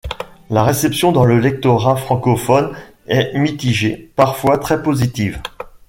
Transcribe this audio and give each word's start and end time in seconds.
La 0.49 0.63
réception 0.63 1.11
dans 1.11 1.25
le 1.25 1.39
lectorat 1.39 1.95
francophone 1.95 2.75
est 3.05 3.37
mitigée, 3.37 4.11
parfois 4.15 4.57
très 4.57 4.81
positive. 4.81 5.39